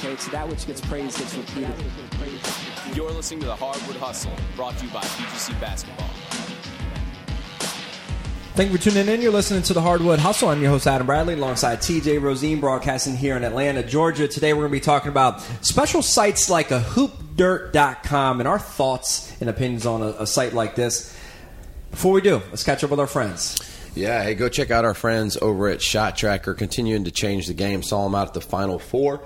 [0.00, 1.74] Okay, it's that which gets praised gets repeated.
[2.94, 6.08] You're listening to the Hardwood Hustle, brought to you by PGC Basketball.
[8.54, 9.20] Thank you for tuning in.
[9.20, 10.48] You're listening to the Hardwood Hustle.
[10.48, 14.26] I'm your host, Adam Bradley, alongside TJ Rosene, broadcasting here in Atlanta, Georgia.
[14.26, 19.38] Today we're going to be talking about special sites like a hoopdirt.com and our thoughts
[19.42, 21.14] and opinions on a, a site like this.
[21.90, 23.60] Before we do, let's catch up with our friends.
[23.94, 27.54] Yeah, hey, go check out our friends over at Shot Tracker, continuing to change the
[27.54, 27.82] game.
[27.82, 29.20] Saw them out at the Final Four.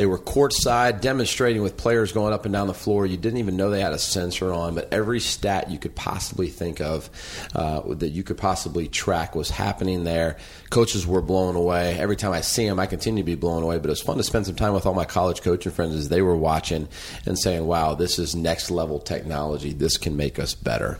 [0.00, 3.04] They were courtside, demonstrating with players going up and down the floor.
[3.04, 6.48] You didn't even know they had a sensor on, but every stat you could possibly
[6.48, 7.10] think of
[7.54, 10.38] uh, that you could possibly track was happening there.
[10.70, 11.98] Coaches were blown away.
[11.98, 13.76] Every time I see them, I continue to be blown away.
[13.76, 16.08] But it was fun to spend some time with all my college coaching friends as
[16.08, 16.88] they were watching
[17.26, 19.74] and saying, "Wow, this is next level technology.
[19.74, 20.98] This can make us better."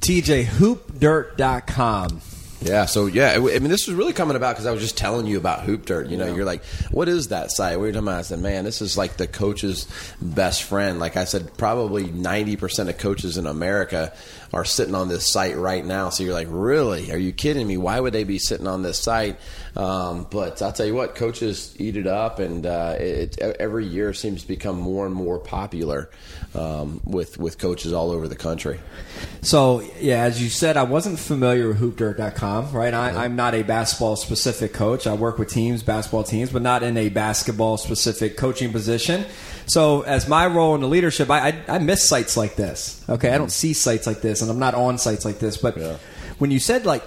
[0.00, 2.22] TJ, hoopdirt.com.
[2.60, 5.26] Yeah, so yeah, I mean, this was really coming about because I was just telling
[5.26, 6.08] you about Hoop Dirt.
[6.08, 7.76] You know, you're like, what is that site?
[7.78, 8.18] What are you talking about?
[8.18, 9.86] I said, man, this is like the coach's
[10.22, 10.98] best friend.
[10.98, 14.12] Like I said, probably 90% of coaches in America
[14.52, 16.08] are sitting on this site right now.
[16.10, 17.12] So you're like, really?
[17.12, 17.76] Are you kidding me?
[17.76, 19.38] Why would they be sitting on this site?
[19.76, 24.14] Um, but I'll tell you what, coaches eat it up, and uh, it, every year
[24.14, 26.10] seems to become more and more popular
[26.54, 28.80] um, with with coaches all over the country.
[29.42, 32.94] So, yeah, as you said, I wasn't familiar with hoopdirt.com, right?
[32.94, 35.06] I, I'm not a basketball specific coach.
[35.06, 39.26] I work with teams, basketball teams, but not in a basketball specific coaching position.
[39.66, 43.04] So, as my role in the leadership, I, I, I miss sites like this.
[43.08, 45.56] Okay, I don't see sites like this, and I'm not on sites like this.
[45.56, 45.96] But Yeah.
[46.38, 47.02] when you said like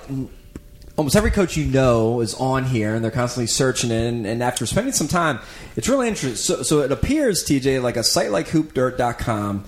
[0.98, 4.44] almost every coach you know is on here and they're constantly searching it and, and
[4.44, 5.40] after spending some time
[5.78, 9.64] it's really interesting so, so it appears tj like a site like hoopdirt.com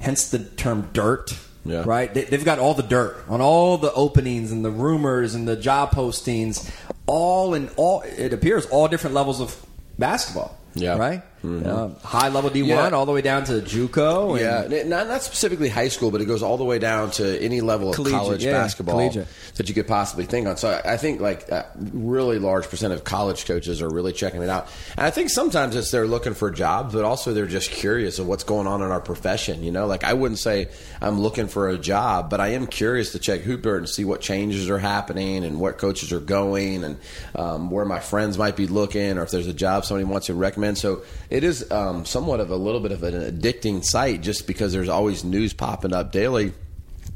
[0.00, 1.82] hence the term dirt Yeah.
[1.84, 5.48] right they, they've got all the dirt on all the openings and the rumors and
[5.48, 6.70] the job postings
[7.06, 9.60] all in all it appears all different levels of
[9.98, 10.96] basketball Yeah.
[10.96, 12.90] right uh, high level d1 Yeah.
[12.90, 16.24] all the way down to juco and Yeah, not, not specifically high school, but it
[16.24, 19.28] goes all the way down to any level of Collegiate, college yeah, basketball collegiate.
[19.56, 20.56] that you could possibly think on.
[20.56, 24.42] So I, I think like a really large percent of college coaches are really checking
[24.42, 24.68] it out.
[24.96, 28.26] And I think sometimes it's they're looking for jobs, but also they're just curious of
[28.26, 29.62] what's going on in our profession.
[29.62, 30.68] You know, like I wouldn't say
[31.00, 34.04] I'm looking for a job, but I am curious to check Hoop Dirt and see
[34.04, 36.98] what changes are happening and what coaches are going and
[37.34, 40.34] um, where my friends might be looking or if there's a job somebody wants to
[40.34, 40.78] recommend.
[40.78, 44.72] So it is um, somewhat of a little bit of an addicting site just because
[44.72, 46.52] there's always news popping up daily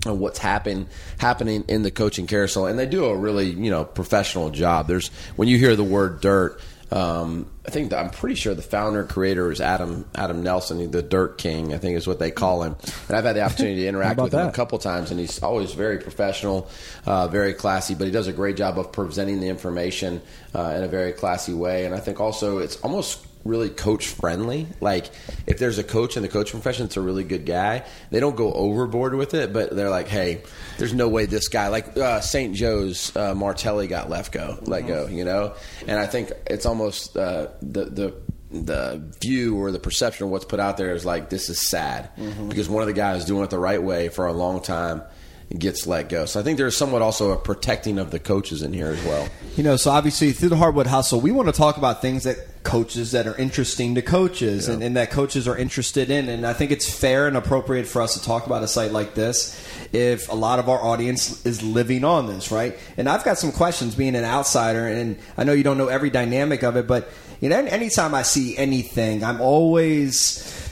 [0.07, 3.85] on what's happen, happening in the coaching carousel, and they do a really you know
[3.85, 4.89] professional job.
[4.89, 6.61] There's when you hear the word dirt.
[6.91, 10.91] Um, I think that I'm pretty sure the founder and creator is Adam Adam Nelson,
[10.91, 11.73] the Dirt King.
[11.73, 12.77] I think is what they call him.
[13.09, 15.73] And I've had the opportunity to interact with him a couple times, and he's always
[15.73, 16.69] very professional,
[17.07, 17.95] uh, very classy.
[17.95, 20.21] But he does a great job of presenting the information
[20.55, 21.87] uh, in a very classy way.
[21.87, 24.67] And I think also it's almost really coach friendly.
[24.81, 25.11] Like
[25.47, 28.37] if there's a coach in the coaching profession that's a really good guy, they don't
[28.37, 30.43] go overboard with it, but they're like, hey,
[30.79, 32.55] there's no way this guy like uh, St.
[32.55, 35.55] Joe's uh, Martelli got left go, let go, you know.
[35.87, 38.15] And I think it's almost uh, the the
[38.53, 42.11] the view or the perception of what's put out there is like this is sad
[42.49, 45.03] because one of the guys doing it the right way for a long time
[45.59, 46.27] gets let go.
[46.27, 49.29] So I think there's somewhat also a protecting of the coaches in here as well.
[49.57, 52.37] You know, so obviously through the hardwood hustle, we want to talk about things that
[52.63, 56.29] coaches that are interesting to coaches and, and that coaches are interested in.
[56.29, 59.15] And I think it's fair and appropriate for us to talk about a site like
[59.15, 59.59] this
[59.93, 62.79] if a lot of our audience is living on this, right?
[62.97, 66.11] And I've got some questions being an outsider, and I know you don't know every
[66.11, 67.09] dynamic of it, but
[67.41, 70.71] you know, anytime I see anything, I'm always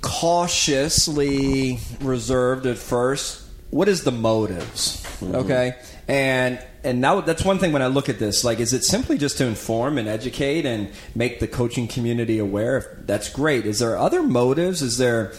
[0.00, 3.46] cautiously reserved at first.
[3.70, 5.02] What is the motives?
[5.20, 5.34] Mm-hmm.
[5.36, 5.78] Okay,
[6.10, 8.42] and and now that's one thing when I look at this.
[8.42, 12.98] Like, is it simply just to inform and educate and make the coaching community aware?
[13.06, 13.64] That's great.
[13.64, 14.82] Is there other motives?
[14.82, 15.32] Is there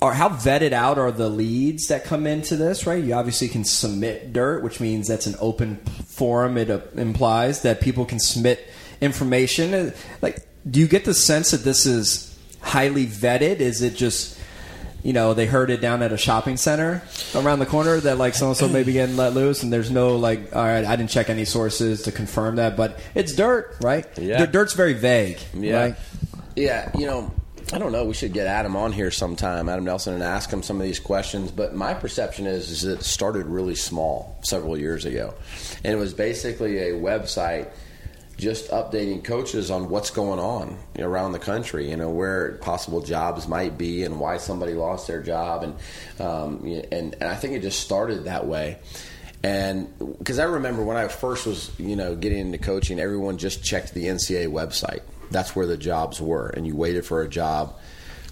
[0.00, 2.86] or how vetted out are the leads that come into this?
[2.86, 6.56] Right, you obviously can submit dirt, which means that's an open forum.
[6.58, 8.66] It uh, implies that people can submit
[9.00, 9.74] information.
[9.74, 9.90] Uh,
[10.22, 13.60] Like, do you get the sense that this is highly vetted?
[13.60, 14.33] Is it just
[15.04, 17.02] you know, they heard it down at a shopping center
[17.36, 19.90] around the corner that like so and so may be getting let loose, and there's
[19.90, 23.76] no like, all right, I didn't check any sources to confirm that, but it's dirt,
[23.80, 24.06] right?
[24.18, 24.38] Yeah.
[24.38, 25.76] Dirt- dirt's very vague, Yeah.
[25.80, 25.96] right?
[26.56, 27.32] Yeah, you know,
[27.72, 28.04] I don't know.
[28.04, 31.00] We should get Adam on here sometime, Adam Nelson, and ask him some of these
[31.00, 31.50] questions.
[31.50, 35.34] But my perception is, is it started really small several years ago.
[35.82, 37.68] And it was basically a website
[38.36, 43.46] just updating coaches on what's going on around the country, you know, where possible jobs
[43.46, 45.62] might be and why somebody lost their job.
[45.62, 45.74] And,
[46.20, 48.78] um, and, and I think it just started that way.
[49.44, 53.62] And because I remember when I first was, you know, getting into coaching, everyone just
[53.62, 55.02] checked the NCAA website.
[55.30, 57.76] That's where the jobs were, and you waited for a job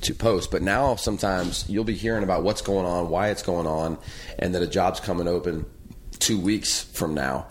[0.02, 0.50] to post.
[0.50, 3.98] But now sometimes you'll be hearing about what's going on, why it's going on,
[4.38, 5.66] and that a job's coming open
[6.22, 7.46] two weeks from now.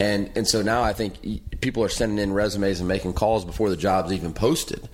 [0.00, 3.70] And and so now I think people are sending in resumes and making calls before
[3.70, 4.88] the job's even posted.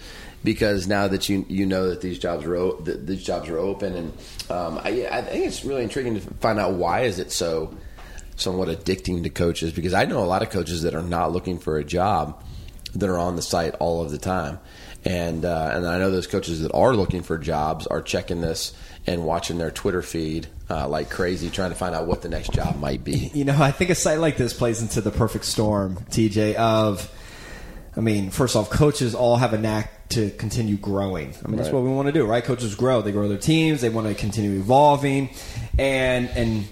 [0.44, 3.58] Because now that you you know that these jobs are o- that these jobs are
[3.58, 4.12] open, and
[4.50, 7.74] um, I, I think it's really intriguing to find out why is it so
[8.36, 11.58] somewhat addicting to coaches because I know a lot of coaches that are not looking
[11.58, 12.42] for a job
[12.94, 14.58] that are on the site all of the time,
[15.04, 18.72] and uh, and I know those coaches that are looking for jobs are checking this
[19.06, 22.52] and watching their Twitter feed uh, like crazy, trying to find out what the next
[22.52, 23.30] job might be.
[23.34, 27.10] You know, I think a site like this plays into the perfect storm, TJ, of,
[27.96, 31.34] I mean, first off, coaches all have a knack to continue growing.
[31.44, 32.44] I mean, that's what we want to do, right?
[32.44, 33.02] Coaches grow.
[33.02, 33.80] They grow their teams.
[33.80, 35.30] They want to continue evolving.
[35.78, 36.64] And, and,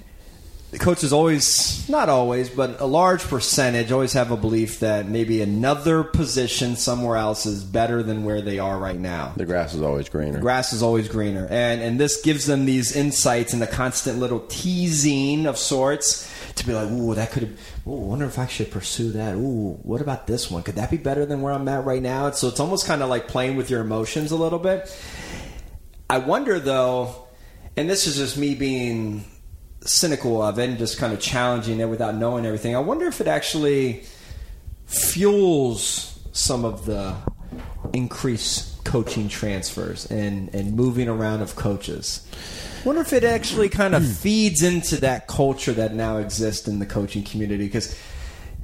[0.70, 5.43] the coaches always, not always, but a large percentage always have a belief that maybe
[5.43, 9.32] another position somewhere else is better than where they are right now.
[9.37, 10.38] The grass is always greener.
[10.38, 14.40] Grass is always greener, and and this gives them these insights and a constant little
[14.46, 17.52] teasing of sorts to be like, ooh, that could have.
[17.87, 19.34] Ooh, wonder if I should pursue that.
[19.34, 20.62] Ooh, what about this one?
[20.62, 22.31] Could that be better than where I'm at right now?
[22.31, 24.88] So it's almost kind of like playing with your emotions a little bit.
[26.08, 27.26] I wonder though,
[27.76, 29.25] and this is just me being
[29.82, 32.77] cynical of it and just kind of challenging it without knowing everything.
[32.77, 34.05] I wonder if it actually
[34.87, 37.15] fuels some of the
[37.93, 42.27] increased coaching transfers and, and moving around of coaches.
[42.85, 44.11] wonder if it actually kind of hmm.
[44.11, 47.65] feeds into that culture that now exists in the coaching community.
[47.65, 47.97] Because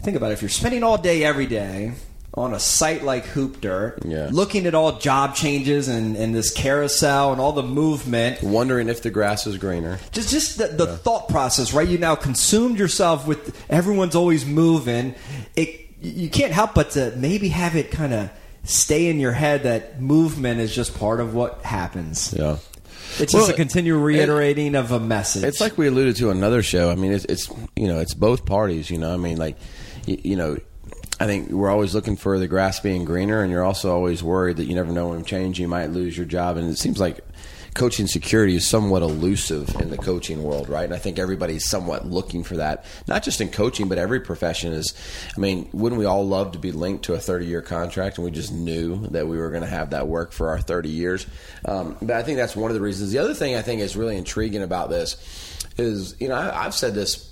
[0.02, 1.94] think about it, if you're spending all day every day
[2.36, 4.28] on a site like Hoop Dirt, Yeah.
[4.30, 9.02] looking at all job changes and, and this carousel and all the movement, Wondering if
[9.02, 9.98] the grass is greener.
[10.12, 11.88] just just the, the thought process, right?
[11.88, 15.14] You now consumed yourself with everyone's always moving.
[15.56, 18.30] It you can't help but to maybe have it kind of
[18.64, 22.34] stay in your head that movement is just part of what happens.
[22.36, 22.58] Yeah.
[23.18, 25.42] It's Well, just a continual it- reiterating of a message.
[25.44, 26.90] It's like we alluded to another show.
[26.90, 28.90] I mean, it's, it's you know, it's both parties.
[28.90, 29.56] You know, I mean, like,
[30.04, 30.58] you, you know,
[31.18, 34.58] I think we're always looking for the grass being greener, and you're also always worried
[34.58, 36.58] that you never know when change you might lose your job.
[36.58, 37.20] And it seems like
[37.76, 40.84] coaching security is somewhat elusive in the coaching world, right?
[40.84, 44.72] And I think everybody's somewhat looking for that, not just in coaching, but every profession
[44.72, 44.94] is.
[45.36, 48.24] I mean, wouldn't we all love to be linked to a 30 year contract and
[48.24, 51.26] we just knew that we were going to have that work for our 30 years?
[51.66, 53.12] Um, but I think that's one of the reasons.
[53.12, 55.16] The other thing I think is really intriguing about this
[55.76, 57.30] is, you know, I, I've said this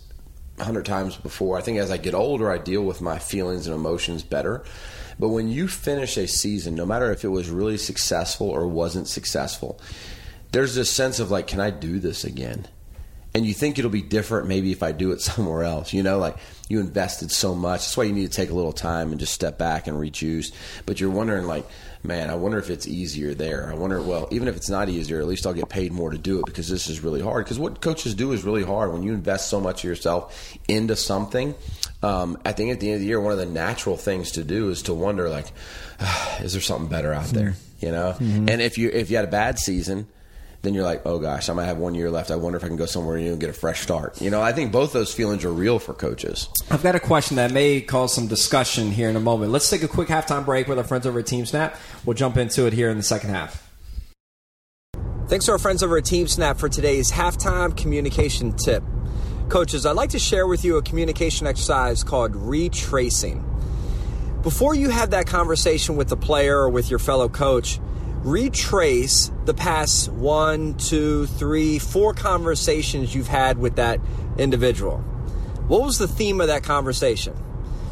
[0.61, 1.59] hundred times before.
[1.59, 4.63] I think as I get older, I deal with my feelings and emotions better.
[5.19, 9.09] But when you finish a season, no matter if it was really successful or wasn't
[9.09, 9.81] successful,
[10.53, 12.67] there's this sense of like, can I do this again?
[13.35, 15.93] And you think it'll be different maybe if I do it somewhere else.
[15.93, 16.37] You know, like
[16.69, 17.81] you invested so much.
[17.81, 20.53] That's why you need to take a little time and just step back and rechoose.
[20.87, 21.67] But you're wondering, like,
[22.03, 23.71] man, I wonder if it's easier there.
[23.71, 26.19] I wonder, well, even if it's not easier, at least I'll get paid more to
[26.19, 27.45] do it because this is really hard.
[27.45, 28.93] Because what coaches do is really hard.
[28.93, 31.55] When you invest so much of yourself into something,
[32.03, 34.45] um, I think at the end of the year, one of the natural things to
[34.45, 35.53] do is to wonder, like,
[36.41, 37.55] is there something better out there?
[37.81, 38.17] You know,
[38.49, 40.07] and if you if you had a bad season,
[40.65, 42.31] then you're like, oh gosh, I might have one year left.
[42.31, 44.21] I wonder if I can go somewhere new and get a fresh start.
[44.21, 46.49] You know, I think both those feelings are real for coaches.
[46.71, 49.53] I've got a question that may cause some discussion here in a moment.
[49.53, 51.77] Let's take a quick halftime break with our friends over at Team Snap.
[52.05, 53.71] We'll jump into it here in the second half.
[55.29, 58.83] Thanks to our friends over at Team Snap for today's halftime communication tip.
[59.49, 63.51] Coaches, I'd like to share with you a communication exercise called retracing.
[64.43, 67.81] Before you have that conversation with the player or with your fellow coach,
[68.25, 74.01] retrace the past one, two, three, four conversations you've had with that
[74.39, 74.99] individual.
[75.69, 77.37] What was the theme of that conversation?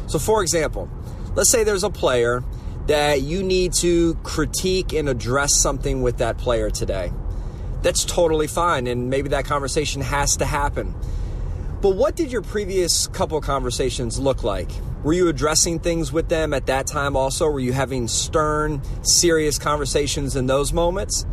[0.07, 0.89] So, for example,
[1.35, 2.43] let's say there's a player
[2.87, 7.11] that you need to critique and address something with that player today.
[7.81, 10.95] That's totally fine, and maybe that conversation has to happen.
[11.83, 14.69] But what did your previous couple conversations look like?
[15.03, 17.49] Were you addressing things with them at that time also?
[17.49, 21.25] Were you having stern, serious conversations in those moments?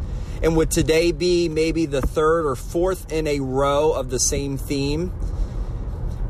[0.42, 4.58] And would today be maybe the third or fourth in a row of the same
[4.58, 5.12] theme?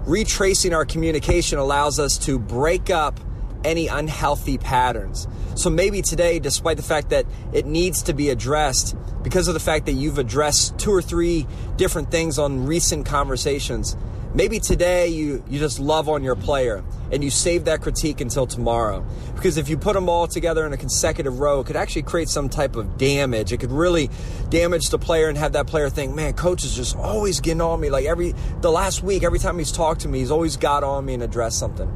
[0.05, 3.19] Retracing our communication allows us to break up
[3.65, 5.27] any unhealthy patterns.
[5.55, 9.61] So maybe today, despite the fact that it needs to be addressed, because of the
[9.61, 13.97] fact that you've addressed two or three different things on recent conversations,
[14.35, 18.47] maybe today you, you just love on your player and you save that critique until
[18.47, 19.05] tomorrow.
[19.35, 22.29] Because if you put them all together in a consecutive row, it could actually create
[22.29, 23.53] some type of damage.
[23.53, 24.09] It could really
[24.49, 27.81] damage the player and have that player think, man, coach is just always getting on
[27.81, 27.91] me.
[27.91, 31.05] Like every, the last week, every time he's talked to me, he's always got on
[31.05, 31.93] me and addressed something.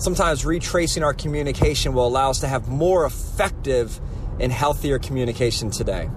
[0.00, 4.00] Sometimes retracing our communication will allow us to have more effective
[4.40, 6.08] and healthier communication today.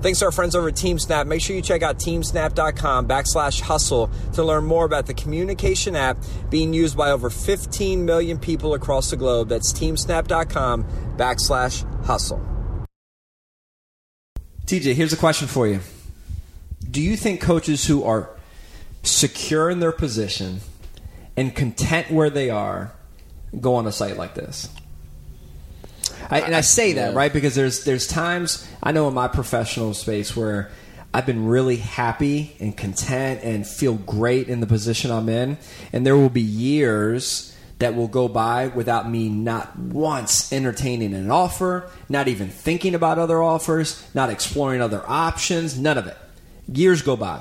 [0.00, 1.26] Thanks to our friends over at TeamSnap.
[1.26, 6.18] Make sure you check out teamsnap.com backslash hustle to learn more about the communication app
[6.50, 9.48] being used by over 15 million people across the globe.
[9.48, 10.84] That's teamsnap.com
[11.16, 12.40] backslash hustle.
[14.66, 15.80] TJ, here's a question for you.
[16.88, 18.30] Do you think coaches who are
[19.02, 20.60] secure in their position
[21.36, 22.92] and content where they are
[23.58, 24.68] go on a site like this?
[26.30, 27.16] I, and I say that Yeah.
[27.16, 30.70] right because there's there's times I know in my professional space where
[31.12, 35.58] I've been really happy and content and feel great in the position I'm in,
[35.92, 41.30] and there will be years that will go by without me not once entertaining an
[41.30, 46.16] offer, not even thinking about other offers, not exploring other options, none of it.
[46.72, 47.40] Years go by.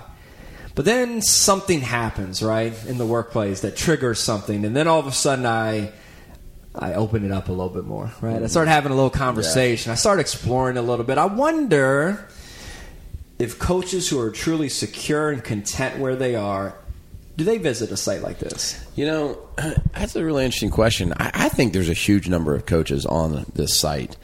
[0.79, 5.07] But then something happens, right, in the workplace that triggers something, and then all of
[5.07, 5.91] a sudden I
[6.73, 8.35] I open it up a little bit more, right?
[8.35, 8.45] I mm-hmm.
[8.45, 9.91] start having a little conversation.
[9.91, 11.17] I start exploring a little bit.
[11.17, 12.25] I wonder
[13.39, 16.77] if coaches who are truly secure and content where they are,
[17.35, 18.81] do they visit a site like this?
[18.95, 19.37] You know,
[19.93, 21.11] that's a really interesting question.
[21.17, 24.15] I, I think there's a huge number of coaches on this site.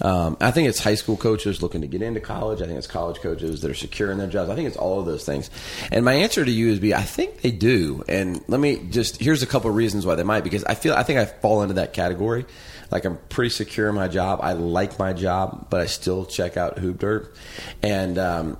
[0.00, 2.60] Um, I think it's high school coaches looking to get into college.
[2.60, 4.50] I think it's college coaches that are secure in their jobs.
[4.50, 5.50] I think it's all of those things.
[5.90, 8.04] And my answer to you is be I think they do.
[8.08, 10.94] And let me just here's a couple of reasons why they might because I feel
[10.94, 12.46] I think I fall into that category.
[12.90, 14.40] Like I'm pretty secure in my job.
[14.42, 17.34] I like my job, but I still check out Hoop Dirt.
[17.82, 18.58] And um,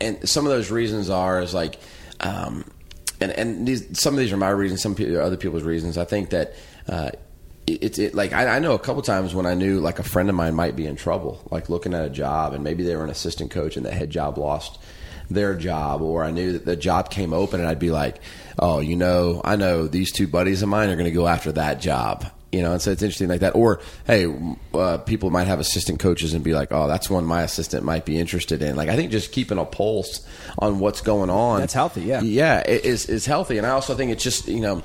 [0.00, 1.80] and some of those reasons are is like
[2.20, 2.64] um,
[3.20, 5.98] and and these some of these are my reasons, some people, other people's reasons.
[5.98, 6.54] I think that
[6.88, 7.10] uh,
[7.74, 10.28] it's it, like I, I know a couple times when I knew like a friend
[10.28, 13.04] of mine might be in trouble, like looking at a job, and maybe they were
[13.04, 14.78] an assistant coach and the head job lost
[15.30, 18.20] their job, or I knew that the job came open, and I'd be like,
[18.58, 21.52] oh, you know, I know these two buddies of mine are going to go after
[21.52, 22.26] that job.
[22.50, 23.54] You know, and so it's interesting like that.
[23.54, 24.26] Or, hey,
[24.72, 28.06] uh, people might have assistant coaches and be like, oh, that's one my assistant might
[28.06, 28.74] be interested in.
[28.74, 30.26] Like, I think just keeping a pulse
[30.58, 31.60] on what's going on.
[31.60, 32.22] That's healthy, yeah.
[32.22, 33.58] Yeah, it is, is healthy.
[33.58, 34.82] And I also think it's just, you know,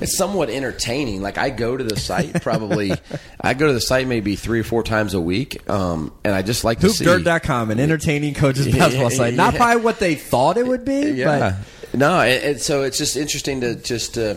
[0.00, 1.22] it's somewhat entertaining.
[1.22, 2.92] Like, I go to the site probably,
[3.40, 5.68] I go to the site maybe three or four times a week.
[5.68, 7.04] Um, and I just like to see.
[7.04, 9.34] Hoopdirt.com, an entertaining coaches basketball site.
[9.34, 9.58] Not yeah.
[9.58, 11.56] probably what they thought it would be, Yeah.
[11.92, 14.36] No, and, and so it's just interesting to just uh,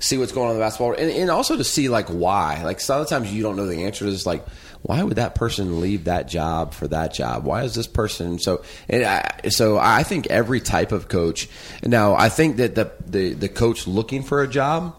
[0.00, 2.62] see what's going on in the basketball, and, and also to see like why.
[2.62, 4.26] Like a lot of times you don't know the answer to this.
[4.26, 4.44] Like,
[4.86, 7.44] why would that person leave that job for that job?
[7.44, 8.62] Why is this person so?
[8.88, 11.48] And I, so I think every type of coach.
[11.82, 14.96] Now, I think that the the, the coach looking for a job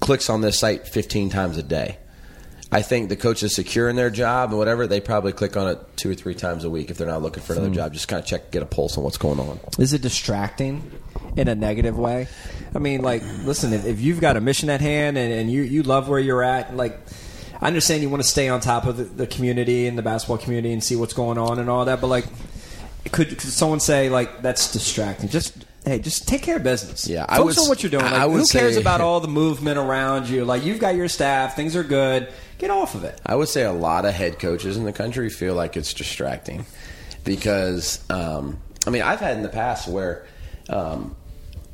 [0.00, 1.98] clicks on this site 15 times a day.
[2.72, 5.68] I think the coach is secure in their job and whatever, they probably click on
[5.68, 7.74] it two or three times a week if they're not looking for another hmm.
[7.74, 7.92] job.
[7.92, 9.60] Just kind of check, get a pulse on what's going on.
[9.78, 10.90] Is it distracting
[11.36, 12.26] in a negative way?
[12.74, 15.62] I mean, like, listen, if, if you've got a mission at hand and, and you,
[15.62, 16.98] you love where you're at, like,
[17.60, 20.38] I understand you want to stay on top of the, the community and the basketball
[20.38, 22.26] community and see what's going on and all that, but, like,
[23.12, 25.28] could, could someone say, like, that's distracting?
[25.28, 25.64] Just.
[25.84, 27.06] Hey, just take care of business.
[27.06, 28.02] Yeah, I focus would on what you're doing.
[28.02, 30.44] Like, who cares say- about all the movement around you?
[30.44, 32.28] Like, you've got your staff; things are good.
[32.58, 33.20] Get off of it.
[33.24, 36.66] I would say a lot of head coaches in the country feel like it's distracting
[37.22, 40.26] because, um, I mean, I've had in the past where
[40.68, 41.14] um,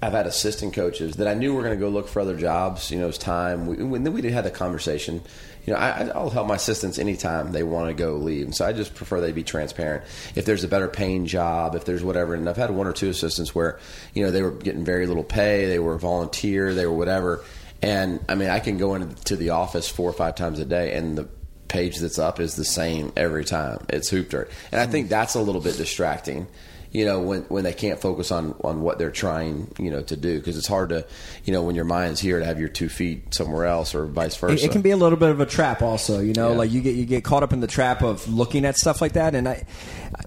[0.02, 2.90] I've had assistant coaches that I knew were going to go look for other jobs.
[2.90, 3.68] You know, it's time.
[3.68, 5.22] We, when then we did have the conversation.
[5.64, 8.46] You know, I, I'll help my assistants anytime they want to go leave.
[8.46, 10.04] And so I just prefer they be transparent.
[10.34, 13.08] If there's a better paying job, if there's whatever, and I've had one or two
[13.10, 13.78] assistants where,
[14.12, 17.44] you know, they were getting very little pay, they were volunteer, they were whatever.
[17.80, 20.94] And I mean, I can go into the office four or five times a day,
[20.96, 21.28] and the
[21.68, 23.86] page that's up is the same every time.
[23.88, 26.46] It's Hoop Dirt, and I think that's a little bit distracting.
[26.92, 30.16] You know, when when they can't focus on on what they're trying, you know, to
[30.16, 31.06] do because it's hard to,
[31.44, 34.36] you know, when your mind's here to have your two feet somewhere else or vice
[34.36, 34.54] versa.
[34.62, 36.20] It, it can be a little bit of a trap, also.
[36.20, 36.56] You know, Yeah.
[36.58, 39.14] like you get you get caught up in the trap of looking at stuff like
[39.14, 39.64] that, and I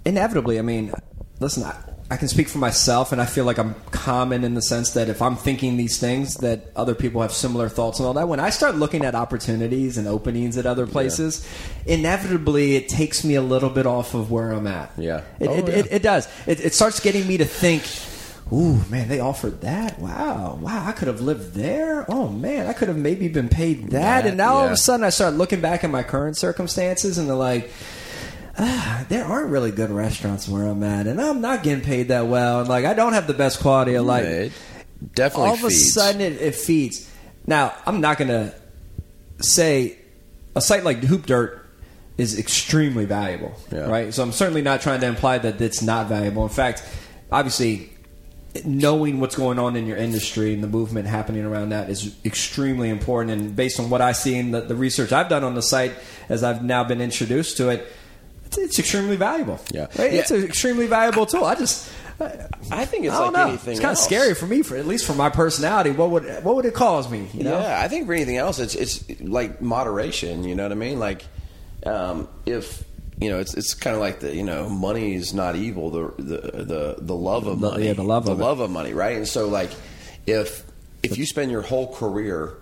[0.05, 0.91] inevitably, I mean,
[1.39, 1.75] listen, I,
[2.09, 5.09] I can speak for myself, and I feel like I'm common in the sense that
[5.09, 8.27] if I'm thinking these things, that other people have similar thoughts and all that.
[8.27, 11.47] When I start looking at opportunities and openings at other places,
[11.87, 14.91] inevitably it takes me a little bit off of where I'm at.
[14.97, 15.23] Yeah.
[15.39, 15.73] it, Oh, it, yeah.
[15.73, 16.27] It, it does.
[16.45, 17.83] It, it starts getting me to think.
[18.53, 19.97] Ooh, man, they offered that.
[19.97, 22.05] Wow, wow, I could have lived there.
[22.07, 23.91] Oh man, I could have maybe been paid that.
[23.91, 27.17] That, and now all of a sudden, I start looking back at my current circumstances,
[27.17, 27.71] and they're like,
[28.57, 32.27] ah, there aren't really good restaurants where I'm at, and I'm not getting paid that
[32.27, 34.25] well, and like I don't have the best quality of life.
[34.25, 34.51] It
[35.13, 37.09] definitely all of a sudden, it, it feeds.
[37.47, 38.53] Now, I'm not gonna
[39.41, 39.97] say
[40.55, 41.65] a site like Hoop Dirt
[42.17, 43.89] is extremely valuable, Yeah.
[43.89, 44.13] right?
[44.13, 46.43] So I'm certainly not trying to imply that it's not valuable.
[46.43, 46.83] In fact,
[47.31, 47.91] obviously.
[48.63, 52.89] Knowing what's going on in your industry and the movement happening around that is extremely
[52.89, 53.37] important.
[53.41, 55.91] And based on what I see in the, the research I've done on the site,
[56.29, 57.85] as I've now been introduced to it,
[58.57, 59.59] it's, it's extremely valuable.
[59.71, 59.87] Yeah.
[59.97, 60.13] Right?
[60.13, 61.45] it's an extremely valuable tool.
[61.45, 61.89] I just,
[62.71, 63.47] I think it's I like know.
[63.49, 65.91] anything It's kind of scary for me, for at least for my personality.
[65.91, 67.27] What would what would it cause me?
[67.33, 70.43] You know, Yeah, I think for anything else, it's it's like moderation.
[70.45, 70.97] You know what I mean?
[70.99, 71.25] Like,
[71.85, 72.83] um, if
[73.19, 75.89] you know, it's it's kind of like the you know, money is not evil.
[75.89, 78.43] The the the, the love of The- money, yeah, the love of it.
[78.43, 79.17] love of money, right?
[79.17, 79.71] And so, like,
[80.25, 80.63] if
[81.03, 82.55] if you spend your whole career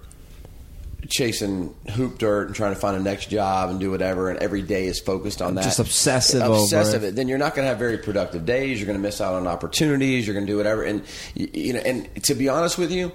[1.09, 4.61] chasing hoop dirt and trying to find a next job and do whatever, and every
[4.61, 7.15] day is focused on that, Just obsessive over obsessive, it.
[7.15, 8.79] then you're not going to have very productive days.
[8.79, 10.25] You're going to miss out on opportunities.
[10.25, 11.03] You're going to do whatever, and
[11.35, 11.79] you know.
[11.79, 13.11] And to be honest with you,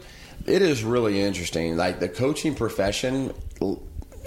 [0.47, 1.77] it is really interesting.
[1.77, 3.33] Like the coaching profession,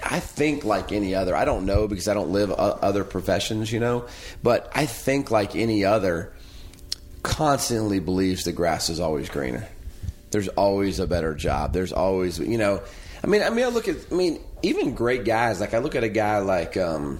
[0.03, 1.35] I think like any other.
[1.35, 4.07] I don't know because I don't live other professions, you know.
[4.43, 6.33] But I think like any other,
[7.23, 9.67] constantly believes the grass is always greener.
[10.31, 11.73] There's always a better job.
[11.73, 12.81] There's always, you know.
[13.23, 13.97] I mean, I mean, I look at.
[14.11, 15.59] I mean, even great guys.
[15.59, 16.77] Like I look at a guy like.
[16.77, 17.19] um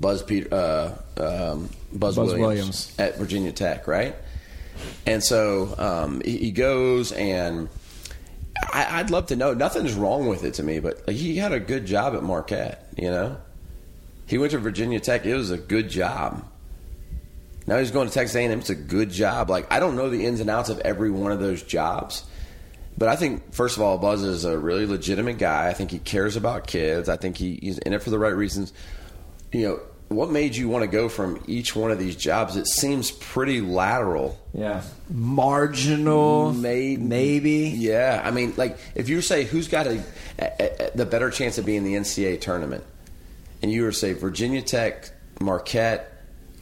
[0.00, 2.94] Buzz Peter, uh, um, Buzz, Buzz Williams, Williams.
[2.98, 4.14] at Virginia Tech, right?
[5.06, 7.68] And so um, he, he goes, and
[8.72, 9.54] I, I'd love to know.
[9.54, 12.88] Nothing's wrong with it to me, but he had a good job at Marquette.
[12.96, 13.36] You know,
[14.26, 15.24] he went to Virginia Tech.
[15.24, 16.44] It was a good job.
[17.66, 18.60] Now he's going to Texas A&M.
[18.60, 19.50] It's a good job.
[19.50, 22.24] Like I don't know the ins and outs of every one of those jobs,
[22.98, 25.68] but I think first of all, Buzz is a really legitimate guy.
[25.68, 27.08] I think he cares about kids.
[27.08, 28.72] I think he, he's in it for the right reasons.
[29.52, 32.56] You know, what made you want to go from each one of these jobs?
[32.56, 34.38] It seems pretty lateral.
[34.54, 37.74] yeah, marginal, Maybe, maybe.
[37.76, 40.02] Yeah, I mean, like if you say who's got a,
[40.38, 42.84] a, a- the better chance of being in the NCAA tournament,
[43.62, 46.12] and you were to say Virginia Tech, Marquette,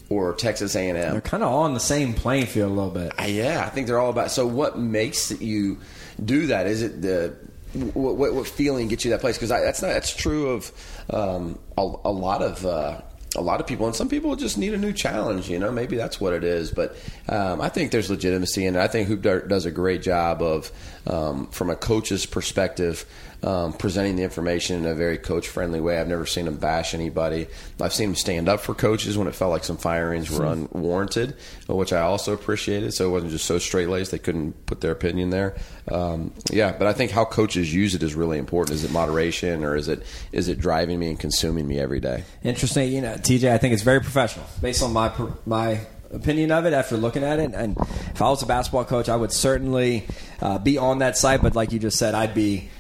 [0.09, 1.13] or Texas A and M?
[1.13, 3.13] They're kind of all on the same playing field a little bit.
[3.29, 4.31] Yeah, I think they're all about.
[4.31, 5.79] So, what makes you
[6.23, 6.67] do that?
[6.67, 7.37] Is it the
[7.75, 9.37] what, what, what feeling gets you that place?
[9.37, 10.73] Because that's not that's true of
[11.11, 12.65] um, a, a lot of.
[12.65, 13.01] Uh,
[13.37, 15.51] a lot of people, and some people just need a new challenge.
[15.51, 16.71] You know, maybe that's what it is.
[16.71, 16.97] But
[17.29, 18.77] um, I think there's legitimacy it.
[18.77, 20.71] I think Hoop Dirt does a great job of,
[21.07, 23.05] um, from a coach's perspective,
[23.45, 25.99] um, presenting the information in a very coach friendly way.
[26.01, 27.47] I've never seen him bash anybody.
[27.81, 31.37] I've seen him stand up for coaches when it felt like some firings were unwarranted,
[31.69, 32.95] which I also appreciated.
[32.95, 35.55] So it wasn't just so straight laced they couldn't put their opinion there.
[35.93, 38.77] Um, yeah, but I think how coaches use it is really important.
[38.77, 40.03] Is it moderation or is it
[40.33, 42.25] is it driving me and consuming me every day?
[42.43, 43.53] Interesting, you know, TJ.
[43.53, 45.13] I think it's very professional, based on my
[45.45, 45.81] my
[46.11, 47.53] opinion of it after looking at it.
[47.53, 50.07] And if I was a basketball coach, I would certainly
[50.41, 51.43] uh, be on that site.
[51.43, 52.71] But like you just said, I'd be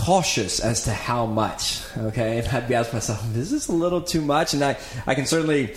[0.00, 1.82] cautious as to how much.
[1.96, 4.54] Okay, and I'd be asking myself, is this a little too much?
[4.54, 5.74] And I I can certainly.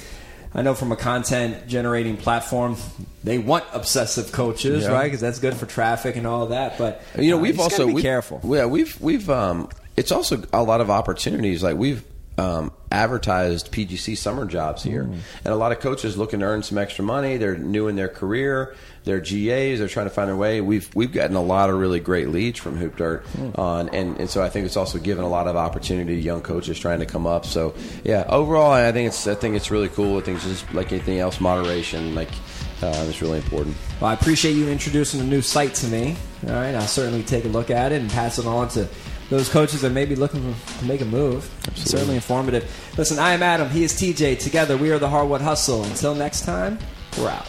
[0.56, 2.78] I know from a content generating platform,
[3.24, 4.92] they want obsessive coaches, Yeah.
[4.92, 5.06] right?
[5.06, 6.78] Because that's good for traffic and all that.
[6.78, 8.40] But You know, uh, we've also be we've, careful.
[8.44, 11.64] Yeah, we've we've um, it's also a lot of opportunities.
[11.64, 12.04] Like we've
[12.38, 15.18] um, advertised PGC summer jobs here, Mm.
[15.46, 17.38] and a lot of coaches looking to earn some extra money.
[17.38, 18.76] They're new in their career.
[19.04, 19.80] They're GAs.
[19.80, 20.62] They're trying to find their way.
[20.62, 23.60] We've we've gotten a lot of really great leads from Hoop Dirt Mm.
[23.60, 26.42] on, and, and so I think it's also given a lot of opportunity to young
[26.42, 27.46] coaches trying to come up.
[27.46, 30.18] So yeah, overall, I think it's I think it's really cool.
[30.18, 32.30] I think it's just like anything else, moderation like
[32.82, 33.76] uh, is really important.
[34.02, 36.16] Well, I appreciate you introducing a new site to me.
[36.48, 38.88] All right, I'll certainly take a look at it and pass it on to
[39.30, 41.50] those coaches that may be looking to make a move.
[41.76, 42.70] Certainly informative.
[42.98, 43.70] Listen, I am Adam.
[43.70, 44.40] He is TJ.
[44.40, 45.84] Together, we are the Hardwood Hustle.
[45.84, 46.78] Until next time,
[47.18, 47.48] we're out.